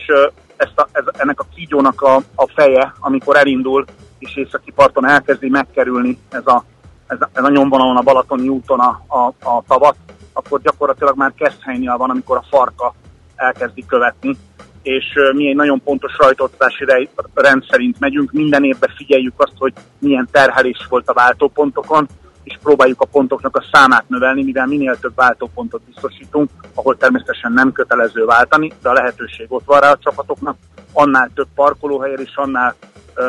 [0.56, 3.84] ezt a, ez, ennek a kígyónak a, a feje, amikor elindul,
[4.18, 6.64] és északi parton elkezdi megkerülni ez a,
[7.06, 9.96] ez a, ez a nyomvonalon, a Balatoni úton a, a, a tavat,
[10.32, 12.94] akkor gyakorlatilag már helynél van, amikor a farka
[13.36, 14.36] elkezdi követni,
[14.82, 16.84] és mi egy nagyon pontos rajtoltatási
[17.34, 22.08] rend szerint megyünk, minden évben figyeljük azt, hogy milyen terhelés volt a váltópontokon,
[22.44, 27.72] és próbáljuk a pontoknak a számát növelni, mivel minél több váltópontot biztosítunk, ahol természetesen nem
[27.72, 30.56] kötelező váltani, de a lehetőség ott van rá a csapatoknak,
[30.92, 32.74] annál több parkolóhelyen és annál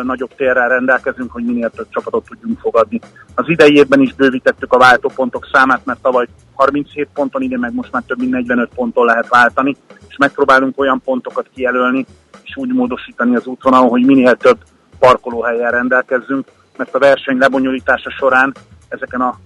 [0.03, 2.99] nagyobb térrel rendelkezünk, hogy minél több csapatot tudjunk fogadni.
[3.35, 7.91] Az idei évben is bővítettük a váltópontok számát, mert tavaly 37 ponton, ide meg most
[7.91, 9.75] már több mint 45 ponton lehet váltani,
[10.09, 12.05] és megpróbálunk olyan pontokat kijelölni,
[12.43, 14.57] és úgy módosítani az útvonalon, hogy minél több
[14.99, 16.47] parkolóhelyen rendelkezzünk,
[16.77, 18.53] mert a verseny lebonyolítása során
[18.87, 19.39] ezeken a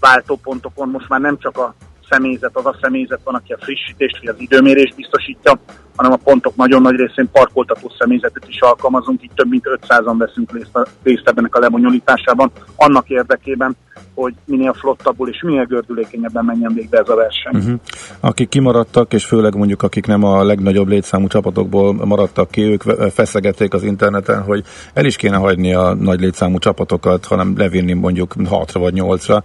[0.00, 0.88] váltópontokon.
[0.88, 1.74] Most már nem csak a
[2.08, 5.58] személyzet, az a személyzet van, aki a frissítést vagy az időmérést biztosítja,
[5.96, 10.68] hanem a pontok nagyon nagy részén parkoltató személyzetet is alkalmazunk, így több mint 500-an veszünk
[11.02, 13.76] részt ebben a lebonyolításában, annak érdekében,
[14.14, 17.56] hogy minél flottabbul és minél gördülékenyebben menjen végbe ez a verseny.
[17.56, 17.80] Uh-huh.
[18.20, 23.74] Akik kimaradtak, és főleg mondjuk akik nem a legnagyobb létszámú csapatokból maradtak ki, ők feszegették
[23.74, 28.72] az interneten, hogy el is kéne hagyni a nagy létszámú csapatokat, hanem levinni mondjuk 6
[28.72, 29.42] vagy 8-ra.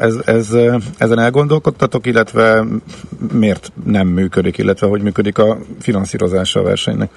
[0.00, 0.56] Ez, ez,
[0.98, 2.64] ezen elgondolkodtatok, illetve
[3.32, 7.10] miért nem működik, illetve hogy működik a finanszírozása a versenynek?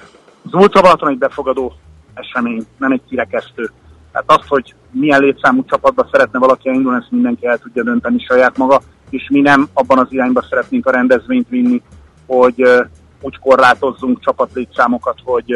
[0.44, 1.72] Az Ultra egy befogadó
[2.14, 3.70] esemény, nem egy kirekesztő
[4.16, 8.56] tehát az, hogy milyen létszámú csapatba szeretne valaki elindulni, ezt mindenki el tudja dönteni saját
[8.56, 11.82] maga, és mi nem abban az irányba szeretnénk a rendezvényt vinni,
[12.26, 12.62] hogy
[13.20, 15.52] úgy korlátozzunk csapatlétszámokat, hogy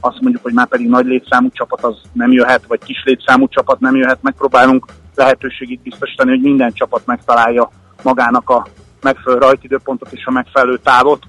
[0.00, 3.80] azt mondjuk, hogy már pedig nagy létszámú csapat az nem jöhet, vagy kis létszámú csapat
[3.80, 4.22] nem jöhet.
[4.22, 7.70] Megpróbálunk lehetőségét biztosítani, hogy minden csapat megtalálja
[8.02, 8.66] magának a
[9.02, 11.22] megfelelő rajtidőpontot és a megfelelő távot.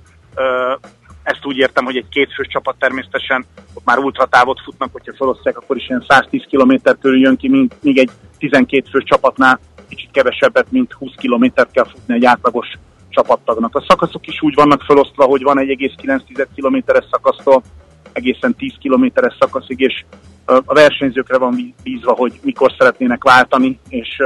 [1.24, 5.78] Ezt úgy értem, hogy egy kétfős csapat természetesen ott már ultratávot futnak, hogyha felosztják, akkor
[5.78, 10.94] is ilyen 110 km körül jön ki, míg egy 12 fős csapatnál kicsit kevesebbet, mint
[10.94, 12.68] 20 kilométert kell futni egy átlagos
[13.10, 13.76] csapattagnak.
[13.76, 17.63] A szakaszok is úgy vannak felosztva, hogy van 1,9 kilométeres szakasztól
[18.12, 20.04] egészen 10 kilométeres szakaszig, és
[20.46, 24.18] a versenyzőkre van bízva, hogy mikor szeretnének váltani, és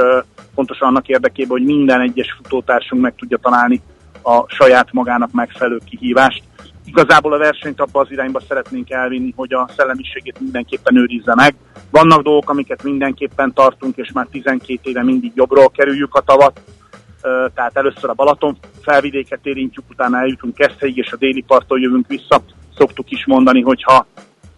[0.54, 3.82] pontosan annak érdekében, hogy minden egyes futótársunk meg tudja találni
[4.24, 6.42] a saját magának megfelelő kihívást
[6.84, 11.54] igazából a versenyt abba az irányba szeretnénk elvinni, hogy a szellemiségét mindenképpen őrizze meg.
[11.90, 16.60] Vannak dolgok, amiket mindenképpen tartunk, és már 12 éve mindig jobbról kerüljük a tavat,
[17.54, 22.42] tehát először a Balaton felvidéket érintjük, utána eljutunk Keszthelyig, és a déli parton jövünk vissza.
[22.76, 24.06] Szoktuk is mondani, hogy ha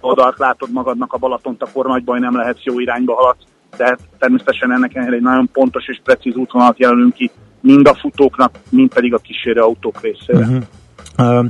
[0.01, 3.45] oldalt látod magadnak a Balatont, akkor nagy baj nem lehetsz jó irányba haladsz,
[3.77, 7.31] de természetesen ennek egy nagyon pontos és precíz útvonalat jelölünk ki
[7.67, 10.39] mind a futóknak, mind pedig a kísérő autók részére.
[10.39, 11.47] Uh-huh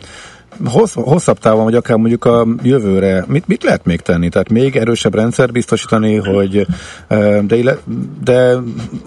[0.65, 4.29] hossz, hosszabb távon, vagy akár mondjuk a jövőre, mit, mit lehet még tenni?
[4.29, 6.67] Tehát még erősebb rendszer biztosítani, hogy
[7.47, 7.79] de,
[8.25, 8.57] de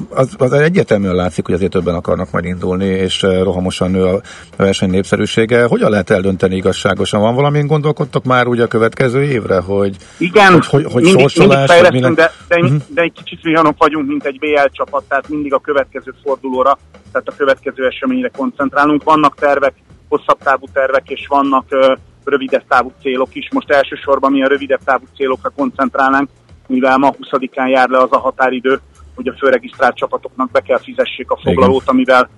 [0.09, 4.21] az, az egyértelműen látszik, hogy azért többen akarnak majd indulni, és rohamosan nő a
[4.55, 5.65] verseny népszerűsége.
[5.65, 7.21] Hogyan lehet eldönteni igazságosan?
[7.21, 11.71] Van valamint gondolkodtok már úgy a következő évre, hogy Igen, hogy, hogy, hogy mindig, sorsolás,
[11.71, 12.13] mindig minden...
[12.13, 12.81] de, de, uh-huh.
[12.87, 16.77] de egy kicsit vihanok vagyunk, mint egy BL csapat, tehát mindig a következő fordulóra,
[17.11, 19.03] tehát a következő eseményre koncentrálunk.
[19.03, 19.73] Vannak tervek,
[20.09, 23.47] hosszabb távú tervek, és vannak uh, rövidebb távú célok is.
[23.51, 26.29] Most elsősorban mi a rövidebb távú célokra koncentrálnánk,
[26.67, 28.79] mivel ma 20-án jár le az a határidő,
[29.15, 31.95] hogy a főregisztrált csapatoknak be kell fizessék a foglalót, Igen.
[31.95, 32.29] amivel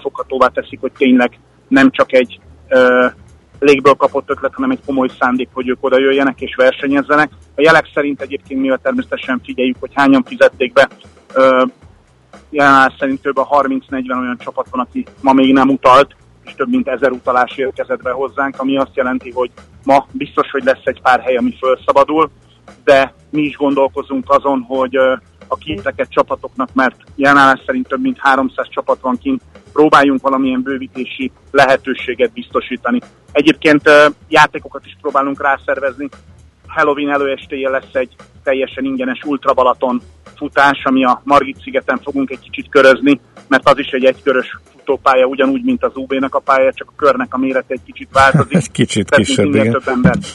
[0.00, 3.12] foghatóvá teszik, hogy tényleg nem csak egy uh,
[3.58, 7.30] légből kapott ötlet, hanem egy komoly szándék, hogy ők oda jöjjenek és versenyezzenek.
[7.56, 10.88] A jelek szerint egyébként mivel természetesen figyeljük, hogy hányan fizették be,
[11.34, 11.68] uh,
[12.50, 13.38] jelenleg szerint kb.
[13.38, 16.16] 30-40 olyan csapat van, aki ma még nem utalt,
[16.48, 19.50] és több mint ezer utalás érkezett be hozzánk, ami azt jelenti, hogy
[19.84, 22.30] ma biztos, hogy lesz egy pár hely, ami felszabadul,
[22.84, 24.96] de mi is gondolkozunk azon, hogy
[25.48, 31.32] a képzeket csapatoknak, mert jelenállás szerint több mint 300 csapat van kint, próbáljunk valamilyen bővítési
[31.50, 32.98] lehetőséget biztosítani.
[33.32, 33.90] Egyébként
[34.28, 36.08] játékokat is próbálunk rászervezni.
[36.66, 40.00] Halloween előestéje lesz egy teljesen ingyenes Ultra Balaton
[40.38, 45.26] futás, ami a Margit szigeten fogunk egy kicsit körözni, mert az is egy egykörös futópálya,
[45.26, 48.56] ugyanúgy, mint az UB-nek a pálya, csak a körnek a mérete egy kicsit változik.
[48.62, 49.70] egy kicsit kisebb, igen.
[49.70, 50.26] több embert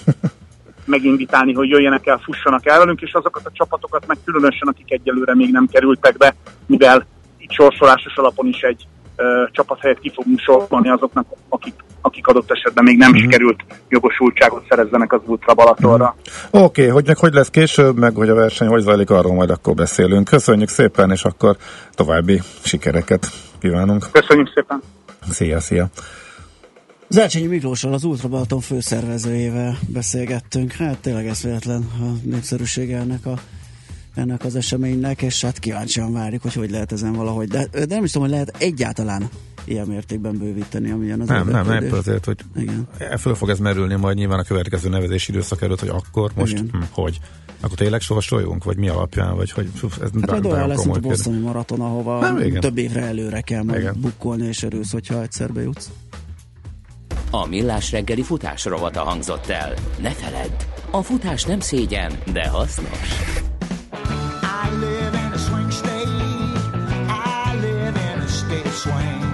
[0.85, 5.35] meginvitálni, hogy jöjjenek el, fussanak el velünk, és azokat a csapatokat meg különösen, akik egyelőre
[5.35, 6.35] még nem kerültek be,
[6.65, 7.05] mivel
[7.37, 8.87] itt sorsolásos alapon is egy
[9.23, 13.19] ö, csapathelyet ki fogunk sorolni azoknak, akik, akik adott esetben még nem mm-hmm.
[13.19, 16.15] sikerült jogosultságot szerezzenek az Ultra Balatonra.
[16.15, 16.65] Mm-hmm.
[16.65, 19.49] Oké, okay, hogy meg hogy lesz később, meg hogy a verseny hogy zajlik, arról majd
[19.49, 20.27] akkor beszélünk.
[20.27, 21.57] Köszönjük szépen, és akkor
[21.91, 23.27] további sikereket
[23.59, 24.05] kívánunk.
[24.11, 24.81] Köszönjük szépen.
[25.29, 25.87] Szia, szia.
[27.07, 30.71] Zercsényi Miklóssal, az Ultra Balaton főszervezőjével beszélgettünk.
[30.71, 33.33] Hát tényleg ez véletlen a népszerűsége ennek a
[34.15, 37.47] ennek az eseménynek, és hát kíváncsian várjuk, hogy hogy lehet ezen valahogy.
[37.47, 39.29] De, de nem is tudom, hogy lehet egyáltalán
[39.65, 42.87] ilyen mértékben bővíteni, amilyen az Nem, nem, nem, azért, hogy Igen.
[43.17, 46.77] föl fog ez merülni majd nyilván a következő nevezési időszak előtt, hogy akkor, most, hm,
[46.91, 47.19] hogy
[47.61, 50.99] akkor tényleg sorsoljunk, vagy mi alapján, vagy hogy ez hát majd olyan lesz, mint a
[50.99, 55.89] bosztoni maraton, ahova nem, több évre előre kell majd bukkolni, és örülsz, hogyha egyszer bejutsz.
[57.31, 59.73] A Millás reggeli futás rovata hangzott el.
[60.01, 60.51] Ne feledd,
[60.91, 63.33] a futás nem szégyen, de hasznos.
[68.83, 69.32] swing.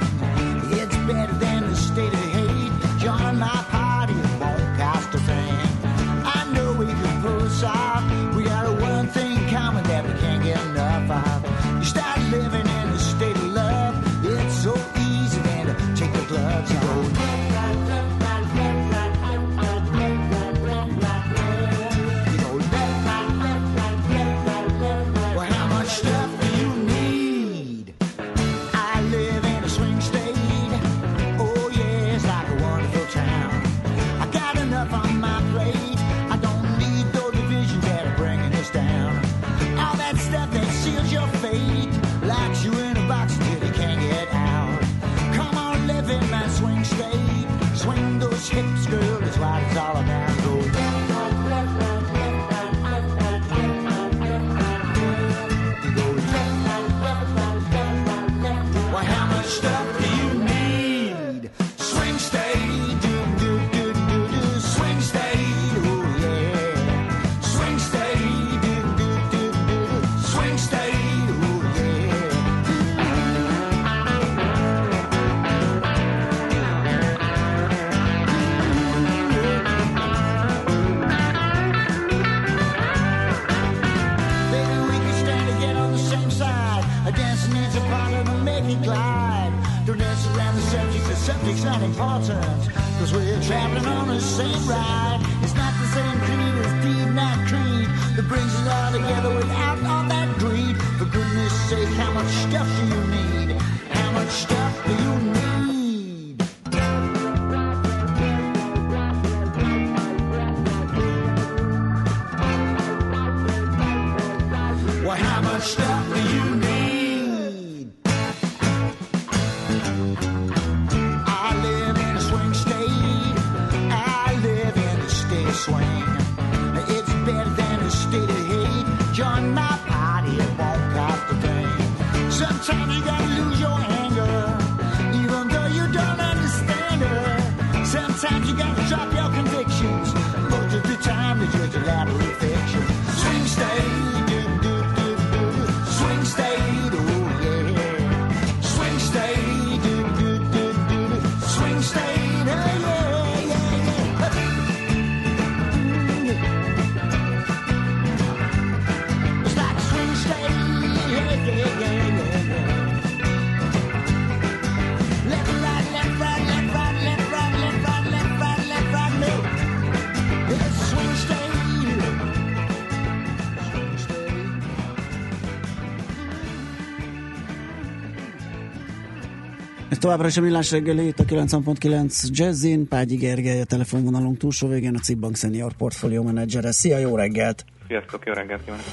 [180.09, 184.95] Továbbra is a millás reggeli, itt a 90.9 Jazzin, Págyi Gergely a telefonvonalunk túlsó végén,
[184.95, 186.73] a Cibbank Senior Portfolio Manager.
[186.73, 187.65] Szia, jó reggelt!
[187.87, 188.83] Sziasztok, jó reggelt kívánok!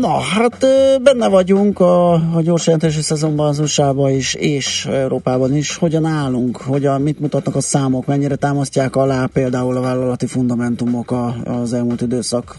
[0.00, 0.66] Na, hát
[1.02, 5.76] benne vagyunk a, a gyors jelentési szezonban az usa is, és Európában is.
[5.76, 6.56] Hogyan állunk?
[6.56, 8.06] Hogyan, mit mutatnak a számok?
[8.06, 12.56] Mennyire támasztják alá például a vállalati fundamentumok a, az elmúlt időszak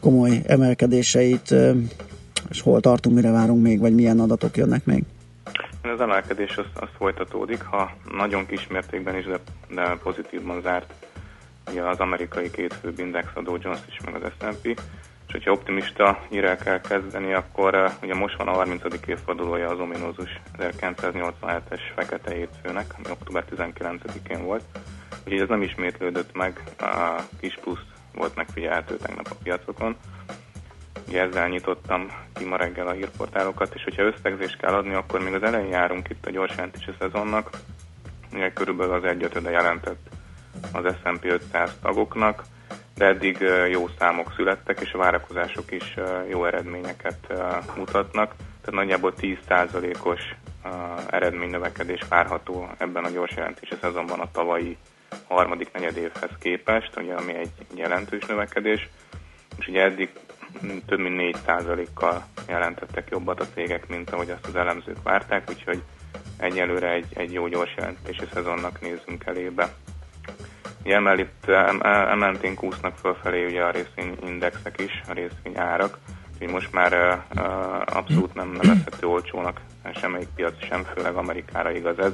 [0.00, 1.54] komoly emelkedéseit?
[2.50, 5.04] És hol tartunk, mire várunk még, vagy milyen adatok jönnek még?
[5.88, 10.92] Az emelkedés az, az folytatódik, ha nagyon kis mértékben is, de, de pozitívban zárt
[11.70, 14.66] ugye az amerikai két főbb index, a Dow Jones is, meg az S&P,
[15.26, 18.82] és hogyha optimista nyire kell kezdeni, akkor uh, ugye most van a 30.
[19.06, 24.64] évfordulója az ominózus 1987-es fekete hétfőnek, ami október 19-én volt,
[25.24, 27.84] úgyhogy ez nem ismétlődött meg, a kis plusz
[28.14, 29.96] volt megfigyelhető tegnap a piacokon.
[31.08, 35.34] Ugye ezzel nyitottam ki ma reggel a hírportálokat, és hogyha összegzést kell adni, akkor még
[35.34, 37.50] az elején járunk itt a gyors jelentési szezonnak,
[38.32, 40.08] ugye körülbelül az egyötöde jelentett
[40.72, 42.42] az S&P 500 tagoknak,
[42.94, 43.38] de eddig
[43.70, 45.94] jó számok születtek, és a várakozások is
[46.28, 47.32] jó eredményeket
[47.76, 48.34] mutatnak.
[48.36, 50.20] Tehát nagyjából 10%-os
[51.10, 54.76] eredménynövekedés várható ebben a gyors jelentési szezonban a tavalyi
[55.28, 58.88] harmadik negyedévhez képest, ugye, ami egy jelentős növekedés,
[59.58, 60.10] és ugye eddig
[60.86, 65.82] több mint 4%-kal jelentettek jobbat a cégek, mint ahogy azt az elemzők várták, úgyhogy
[66.36, 69.74] egyelőre egy, egy jó gyors jelentési szezonnak nézünk elébe.
[70.82, 71.48] Emellett
[72.10, 75.98] emelténk úsznak fölfelé ugye a részvényindexek is, a részvényárak,
[76.32, 77.22] úgyhogy most már
[77.84, 79.60] abszolút nem nevezhető olcsónak
[79.94, 82.12] semmelyik piac sem, főleg Amerikára igaz ez.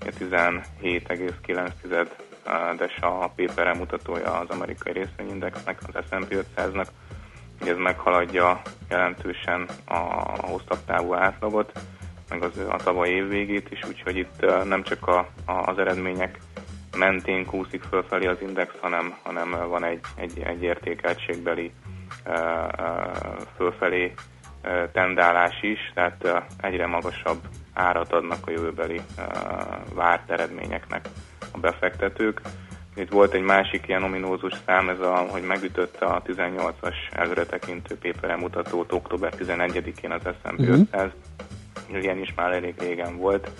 [0.00, 2.08] Ugye 17,9
[2.76, 6.86] des a paper mutatója az amerikai részvényindexnek, az S&P 500-nak,
[7.68, 9.98] ez meghaladja jelentősen a
[10.46, 11.72] hosszabb távú átlagot,
[12.28, 16.38] meg az, a tavaly év végét is, úgyhogy itt nem csak a, a, az eredmények
[16.98, 21.72] mentén kúszik fölfelé az index, hanem, hanem van egy, egy, egy értékeltségbeli
[23.56, 24.14] fölfelé
[24.92, 27.40] tendálás is, tehát egyre magasabb
[27.72, 29.00] árat adnak a jövőbeli
[29.94, 31.08] várt eredményeknek
[31.52, 32.40] a befektetők.
[33.00, 38.36] Itt volt egy másik ilyen ominózus szám, ez a, hogy megütötte a 18-as előretekintő paper
[38.36, 40.78] mutatót október 11-én az S&P uh-huh.
[40.78, 41.10] 500.
[41.92, 43.50] Ilyen is már elég régen volt,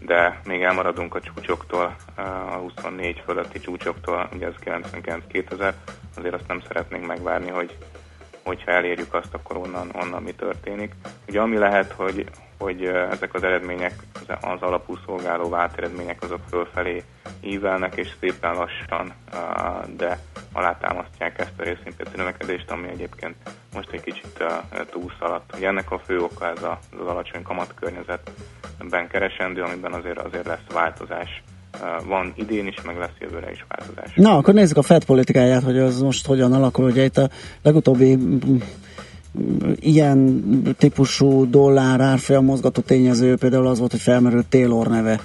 [0.00, 5.72] de még elmaradunk a csúcsoktól, a 24 fölötti csúcsoktól, ugye ez 99-2000,
[6.16, 7.76] azért azt nem szeretnénk megvárni, hogy
[8.44, 10.94] hogyha elérjük azt, akkor onnan, onnan mi történik.
[11.28, 12.24] Ugye ami lehet, hogy,
[12.58, 13.92] hogy ezek az eredmények,
[14.40, 17.02] az alapú szolgáló vált eredmények azok fölfelé
[17.40, 19.12] ívelnek, és szépen lassan,
[19.96, 20.18] de
[20.52, 23.34] alátámasztják ezt a részvénypiaci növekedést, ami egyébként
[23.74, 24.44] most egy kicsit
[24.90, 25.56] túlszaladt.
[25.56, 31.42] Ugye ennek a fő oka ez az alacsony kamatkörnyezetben keresendő, amiben azért, azért lesz változás
[32.06, 34.12] van idén is, meg lesz jövőre is változás.
[34.14, 36.84] Na, akkor nézzük a Fed politikáját, hogy az most hogyan alakul.
[36.84, 37.30] Ugye itt a
[37.62, 38.18] legutóbbi
[39.80, 40.42] ilyen
[40.78, 45.20] típusú dollár árfolyam mozgató tényező például az volt, hogy felmerült Taylor neve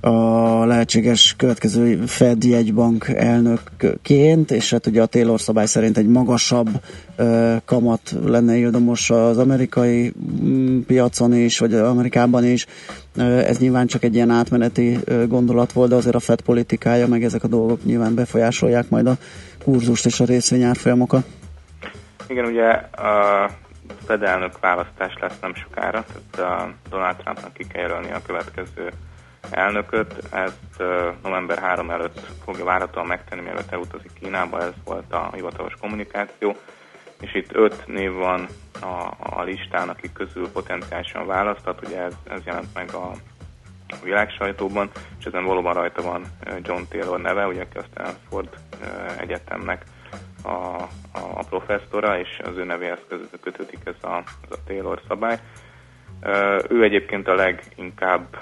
[0.00, 6.68] a lehetséges következő Fed jegybank elnökként, és hát ugye a Taylor szabály szerint egy magasabb
[7.64, 12.66] kamat lenne ildomos az amerikai um, piacon is, vagy Amerikában is.
[13.16, 17.44] Ez nyilván csak egy ilyen átmeneti gondolat volt, de azért a Fed politikája, meg ezek
[17.44, 19.16] a dolgok nyilván befolyásolják majd a
[19.64, 21.26] kurzust és a részvényárfolyamokat.
[22.26, 22.68] Igen, ugye
[23.02, 23.50] a
[24.06, 28.92] Fed elnök választás lesz nem sokára, tehát Donald Trumpnak ki kell jelölni a következő
[29.50, 30.14] elnököt.
[30.30, 30.82] Ezt
[31.22, 36.56] november 3 előtt fogja várhatóan megtenni, mielőtt elutazik Kínába, ez volt a hivatalos kommunikáció.
[37.20, 38.46] és itt öt név van
[38.80, 43.12] a, a listán, akik közül potenciálisan választhat, ugye ez, ez jelent meg a
[44.02, 46.24] világsajtóban, és ezen valóban rajta van
[46.62, 48.48] John Taylor neve, ugye aki a Stanford
[49.20, 49.84] Egyetemnek
[50.42, 53.00] a, a, a professzora, és az ő nevéhez
[53.40, 55.38] kötődik ez a, ez a Taylor szabály.
[56.68, 58.38] Ő egyébként a leginkább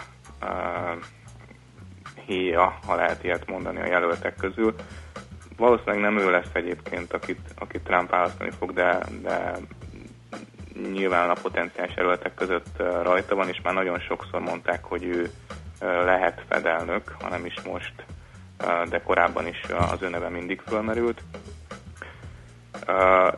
[2.27, 4.75] héja, ha lehet ilyet mondani a jelöltek közül.
[5.57, 9.53] Valószínűleg nem ő lesz egyébként, akit, akit Trump választani fog, de, de
[10.93, 15.31] nyilván a potenciális jelöltek között rajta van, és már nagyon sokszor mondták, hogy ő
[15.81, 17.95] lehet fedelnök, hanem is most,
[18.89, 19.61] de korábban is
[19.91, 21.23] az ő neve mindig fölmerült.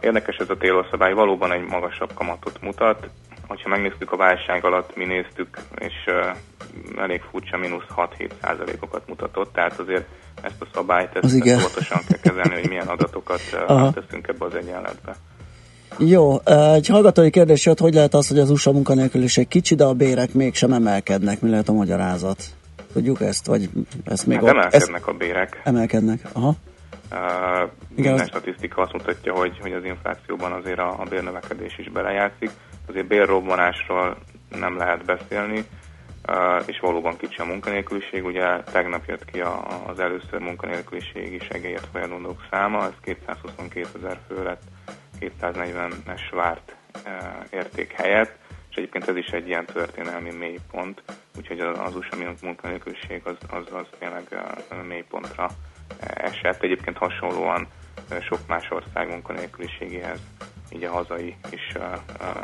[0.00, 3.08] Érdekes ez a Taylor szabály, valóban egy magasabb kamatot mutat.
[3.48, 5.94] Hogyha megnéztük a válság alatt, mi néztük, és
[6.96, 10.06] elég furcsa mínusz 6-7 százalékokat mutatott, tehát azért
[10.42, 13.40] ezt a szabályt ezt, ezt óvatosan kell kezelni, hogy milyen adatokat
[13.94, 15.16] teszünk ebbe az egyenletbe.
[15.98, 16.36] Jó,
[16.74, 20.32] egy hallgatói kérdés jött, hogy lehet az, hogy az USA munkanélküliség kicsi, de a bérek
[20.34, 21.40] mégsem emelkednek?
[21.40, 22.42] Mi lehet a magyarázat?
[22.92, 23.68] Tudjuk ezt, vagy
[24.04, 25.60] ezt még hát ott, emelkednek ezt a bérek.
[25.64, 26.54] Emelkednek, aha.
[27.12, 28.26] Uh, minden az...
[28.26, 32.50] statisztika azt mutatja, hogy, hogy az inflációban azért a, a bérnövekedés is belejátszik.
[32.88, 34.16] Azért bérrobbanásról
[34.48, 35.64] nem lehet beszélni,
[36.66, 38.24] és valóban kicsi a munkanélküliség.
[38.24, 39.40] Ugye tegnap jött ki
[39.86, 44.62] az először munkanélküliségi segélyet folyadók száma, ez 222 ezer fő lett
[45.20, 46.76] 240-es várt
[47.50, 48.36] érték helyett,
[48.70, 51.02] és egyébként ez is egy ilyen történelmi mélypont,
[51.36, 54.22] úgyhogy az USA munkanélküliség az, az, az tényleg
[54.86, 55.48] mélypontra
[56.14, 56.62] esett.
[56.62, 57.66] Egyébként hasonlóan
[58.20, 60.20] sok más ország munkanélküliségéhez,
[60.72, 61.76] így a hazai is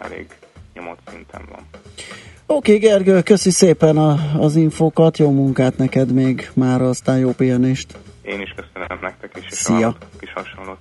[0.03, 0.27] elég
[0.75, 1.67] nyomott szinten van.
[2.47, 7.31] Oké, okay, Gergő, köszi szépen a, az infókat, jó munkát neked még már, aztán jó
[7.31, 7.99] pihenést.
[8.23, 9.89] Én is köszönöm nektek is, és Szia.
[9.89, 10.79] a kis hasonlót.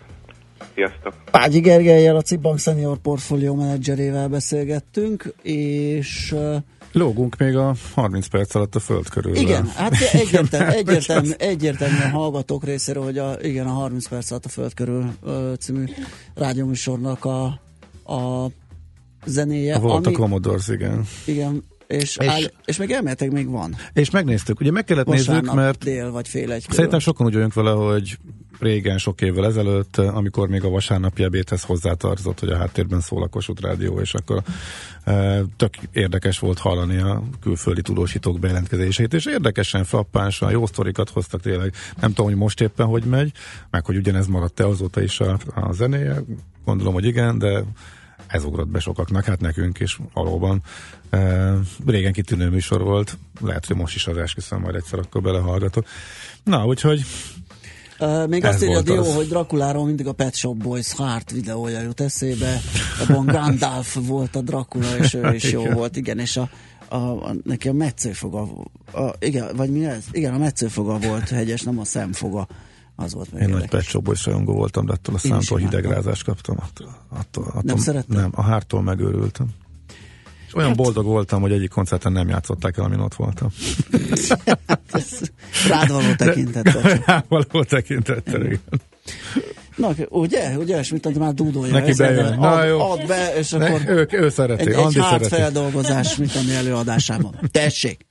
[0.74, 1.14] Sziasztok!
[1.32, 6.36] Págyi Gergelyel, a Cibbank Senior Portfolio menedzserével beszélgettünk, és
[6.94, 9.36] Lógunk még a 30 perc alatt a föld körül.
[9.36, 14.50] Igen, hát egyértelmű, egyértelmű, egyértelműen hallgatók részéről, hogy a, igen, a 30 perc alatt a
[14.50, 15.14] föld körül
[15.60, 15.84] című
[16.36, 17.44] rádióműsornak a,
[18.14, 18.50] a
[19.26, 19.80] zenéje.
[19.80, 21.06] Volt ami, a Commodores, igen.
[21.26, 23.76] Igen, és, és, áll, és még elméletek még van.
[23.94, 26.76] És megnéztük, ugye meg kellett néznünk, mert dél vagy fél egy körül.
[26.76, 28.18] Szerintem sokan úgy vagyunk vele, hogy
[28.60, 33.28] régen, sok évvel ezelőtt, amikor még a vasárnapi ebédhez hozzátartozott, hogy a háttérben szól a
[33.28, 34.42] Kossuth Rádió, és akkor
[35.04, 41.42] e, tök érdekes volt hallani a külföldi tudósítók bejelentkezéseit, és érdekesen, frappánsan, jó sztorikat hoztak
[41.42, 41.74] tényleg.
[42.02, 43.32] Nem tudom, hogy most éppen hogy megy,
[43.70, 46.24] meg hogy ugyanez maradt-e azóta is a, a zenéje,
[46.66, 47.64] gondolom, hogy igen, de
[48.28, 50.64] ez ugrott be sokaknak, hát nekünk is valóban.
[51.10, 51.54] E,
[51.86, 55.86] régen kitűnő műsor volt, lehet, hogy most is az esküszöm, majd egyszer akkor belehallgatok.
[56.44, 57.06] Na, úgyhogy
[58.00, 61.82] Uh, még Ez azt írja Dió, hogy Drakuláról mindig a Pet Shop Boys Heart videója
[61.82, 62.62] jut eszébe.
[63.00, 65.96] Abban Gandalf volt a Dracula, és ő is jó volt.
[65.96, 66.50] Igen, és a,
[66.88, 68.42] a, a, neki a metszőfoga,
[68.94, 70.04] a, igen, vagy mi ez?
[70.12, 72.48] Igen, a metszőfoga volt hegyes, nem a szemfoga.
[72.96, 76.24] Az volt még Én nagy Pet Shop Boys rajongó voltam, de attól a számtól hidegrázást
[76.24, 76.58] kaptam.
[76.60, 78.20] Attól, attól, attól, nem szerettem?
[78.20, 79.48] Nem, a hártól megőrültem.
[80.48, 80.78] És olyan hát...
[80.78, 83.50] boldog voltam, hogy egyik koncerten nem játszották el, amin ott voltam.
[85.70, 86.82] Rád való tekintettel.
[87.06, 88.62] Rád való tekintettel, igen.
[89.76, 90.58] Na, ugye?
[90.58, 91.74] Ugye, és mint már dúdolja.
[91.74, 92.40] Neki bejön.
[92.40, 92.80] Na, ad, jó.
[92.80, 93.82] Ad be, és akkor...
[93.82, 95.28] Ne, ő, szereti, egy, Andi egy szereti.
[95.28, 97.40] feldolgozás, mint a mi előadásában.
[97.52, 98.06] Tessék!